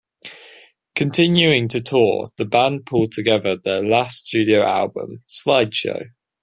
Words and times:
Continuing 0.95 1.67
to 1.67 1.79
tour, 1.79 2.25
the 2.37 2.45
band 2.45 2.87
pulled 2.87 3.11
together 3.11 3.55
their 3.55 3.83
last 3.83 4.25
studio 4.25 4.63
album, 4.63 5.23
"Slide 5.27 5.75
Show". 5.75 6.05